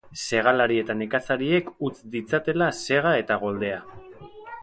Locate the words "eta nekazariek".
0.83-1.67